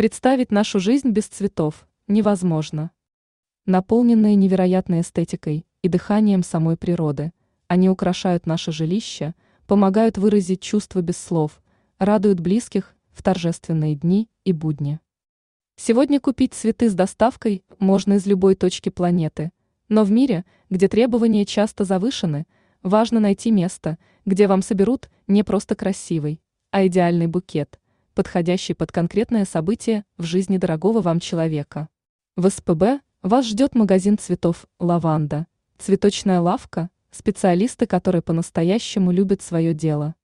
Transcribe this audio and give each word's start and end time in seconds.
Представить 0.00 0.50
нашу 0.50 0.80
жизнь 0.80 1.10
без 1.10 1.26
цветов 1.26 1.86
невозможно. 2.08 2.90
Наполненные 3.66 4.34
невероятной 4.34 5.02
эстетикой 5.02 5.66
и 5.82 5.88
дыханием 5.90 6.42
самой 6.42 6.78
природы, 6.78 7.34
они 7.68 7.90
украшают 7.90 8.46
наше 8.46 8.72
жилище, 8.72 9.34
помогают 9.66 10.16
выразить 10.16 10.62
чувства 10.62 11.02
без 11.02 11.18
слов, 11.18 11.60
радуют 11.98 12.40
близких 12.40 12.94
в 13.12 13.22
торжественные 13.22 13.94
дни 13.94 14.30
и 14.46 14.54
будни. 14.54 15.00
Сегодня 15.76 16.18
купить 16.18 16.54
цветы 16.54 16.88
с 16.88 16.94
доставкой 16.94 17.62
можно 17.78 18.14
из 18.14 18.24
любой 18.24 18.54
точки 18.54 18.88
планеты, 18.88 19.52
но 19.90 20.04
в 20.04 20.10
мире, 20.10 20.46
где 20.70 20.88
требования 20.88 21.44
часто 21.44 21.84
завышены, 21.84 22.46
важно 22.82 23.20
найти 23.20 23.50
место, 23.50 23.98
где 24.24 24.46
вам 24.46 24.62
соберут 24.62 25.10
не 25.26 25.42
просто 25.42 25.74
красивый, 25.74 26.40
а 26.70 26.86
идеальный 26.86 27.26
букет, 27.26 27.78
подходящий 28.20 28.74
под 28.74 28.92
конкретное 28.92 29.46
событие 29.46 30.04
в 30.18 30.24
жизни 30.24 30.58
дорогого 30.58 31.00
вам 31.00 31.20
человека. 31.20 31.88
В 32.36 32.50
СПБ 32.50 33.00
вас 33.22 33.46
ждет 33.46 33.74
магазин 33.74 34.18
цветов 34.18 34.66
«Лаванда», 34.78 35.46
цветочная 35.78 36.38
лавка, 36.42 36.90
специалисты, 37.10 37.86
которые 37.86 38.20
по-настоящему 38.20 39.10
любят 39.10 39.40
свое 39.40 39.72
дело. 39.72 40.16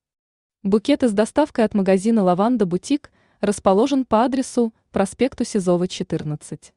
Букеты 0.62 1.08
с 1.08 1.12
доставкой 1.12 1.64
от 1.64 1.72
магазина 1.72 2.22
«Лаванда 2.22 2.66
Бутик» 2.66 3.10
расположен 3.40 4.04
по 4.04 4.24
адресу 4.24 4.74
проспекту 4.90 5.46
Сизова, 5.46 5.88
14. 5.88 6.74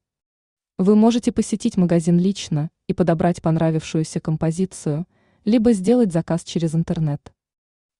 Вы 0.78 0.96
можете 0.96 1.34
посетить 1.34 1.76
магазин 1.76 2.18
лично 2.18 2.72
и 2.88 2.94
подобрать 2.94 3.42
понравившуюся 3.42 4.22
композицию, 4.22 5.06
либо 5.44 5.74
сделать 5.74 6.14
заказ 6.14 6.46
через 6.46 6.76
интернет. 6.76 7.34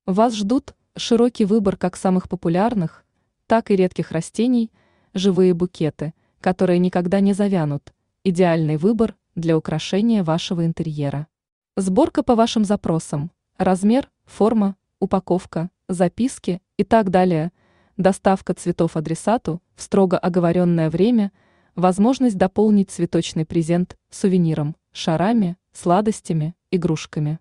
Вас 0.06 0.34
ждут 0.36 0.74
широкий 0.96 1.44
выбор 1.44 1.76
как 1.76 1.98
самых 1.98 2.30
популярных, 2.30 3.04
так 3.50 3.72
и 3.72 3.76
редких 3.76 4.12
растений, 4.12 4.72
живые 5.16 5.56
букеты, 5.56 6.14
которые 6.40 6.78
никогда 6.78 7.20
не 7.20 7.34
завянут, 7.34 7.96
идеальный 8.24 8.78
выбор 8.78 9.16
для 9.34 9.58
украшения 9.58 10.24
вашего 10.24 10.68
интерьера. 10.68 11.26
Сборка 11.76 12.22
по 12.22 12.36
вашим 12.36 12.64
запросам, 12.64 13.32
размер, 13.58 14.08
форма, 14.26 14.76
упаковка, 15.00 15.72
записки 15.88 16.62
и 16.78 16.84
так 16.84 17.10
далее, 17.10 17.52
доставка 17.98 18.54
цветов 18.54 18.96
адресату 18.96 19.64
в 19.74 19.82
строго 19.82 20.20
оговоренное 20.20 20.92
время, 20.92 21.32
возможность 21.76 22.38
дополнить 22.38 22.92
цветочный 22.92 23.48
презент 23.48 23.98
сувениром, 24.12 24.76
шарами, 24.92 25.58
сладостями, 25.74 26.54
игрушками. 26.70 27.40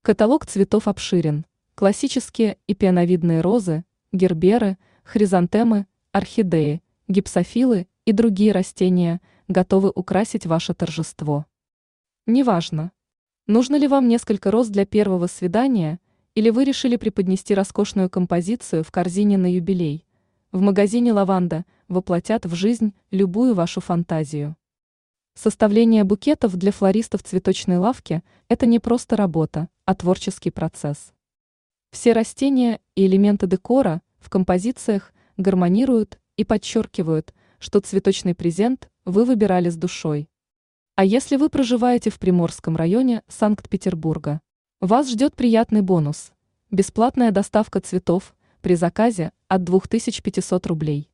Каталог 0.00 0.46
цветов 0.46 0.88
обширен. 0.88 1.44
Классические 1.74 2.56
и 2.66 2.74
пиановидные 2.74 3.42
розы, 3.42 3.84
герберы, 4.10 4.78
хризантемы, 5.04 5.86
орхидеи, 6.12 6.82
гипсофилы 7.08 7.86
и 8.04 8.12
другие 8.12 8.52
растения 8.52 9.20
готовы 9.46 9.92
украсить 9.94 10.46
ваше 10.46 10.74
торжество. 10.74 11.46
Неважно, 12.26 12.92
нужно 13.46 13.76
ли 13.76 13.86
вам 13.86 14.08
несколько 14.08 14.50
роз 14.50 14.68
для 14.68 14.86
первого 14.86 15.26
свидания, 15.26 16.00
или 16.34 16.50
вы 16.50 16.64
решили 16.64 16.96
преподнести 16.96 17.54
роскошную 17.54 18.10
композицию 18.10 18.82
в 18.82 18.90
корзине 18.90 19.38
на 19.38 19.52
юбилей. 19.52 20.06
В 20.50 20.60
магазине 20.60 21.12
«Лаванда» 21.12 21.64
воплотят 21.88 22.46
в 22.46 22.54
жизнь 22.54 22.94
любую 23.10 23.54
вашу 23.54 23.80
фантазию. 23.80 24.56
Составление 25.34 26.04
букетов 26.04 26.56
для 26.56 26.72
флористов 26.72 27.22
цветочной 27.22 27.76
лавки– 27.76 28.22
это 28.48 28.66
не 28.66 28.78
просто 28.78 29.16
работа, 29.16 29.68
а 29.84 29.94
творческий 29.94 30.50
процесс. 30.50 31.12
Все 31.90 32.12
растения 32.12 32.80
и 32.94 33.06
элементы 33.06 33.46
декора 33.46 34.00
в 34.24 34.30
композициях 34.30 35.12
гармонируют 35.36 36.18
и 36.38 36.44
подчеркивают, 36.44 37.34
что 37.58 37.80
цветочный 37.80 38.34
презент 38.34 38.88
вы 39.04 39.26
выбирали 39.26 39.68
с 39.68 39.76
душой. 39.76 40.30
А 40.94 41.04
если 41.04 41.36
вы 41.36 41.50
проживаете 41.50 42.08
в 42.08 42.18
Приморском 42.18 42.74
районе 42.74 43.22
Санкт-Петербурга, 43.28 44.40
вас 44.80 45.10
ждет 45.10 45.36
приятный 45.36 45.82
бонус– 45.82 46.32
бесплатная 46.70 47.32
доставка 47.32 47.80
цветов 47.80 48.34
при 48.62 48.74
заказе 48.76 49.32
от 49.48 49.62
2500 49.62 50.66
рублей. 50.66 51.10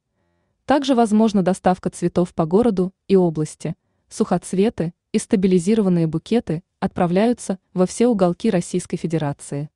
Также 0.66 0.94
возможна 0.94 1.43
доставка 1.43 1.91
цветов 1.91 2.32
по 2.32 2.47
городу 2.47 2.93
и 3.09 3.16
области– 3.16 3.75
сухоцветы 4.09 4.94
и 5.10 5.19
стабилизированные 5.19 6.06
букеты 6.06 6.62
отправляются 6.78 7.59
во 7.75 7.87
все 7.87 8.06
уголки 8.06 8.50
Российской 8.50 8.97
Федерации. 8.97 9.69